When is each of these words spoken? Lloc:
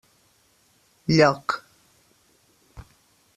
Lloc: 1.07 1.61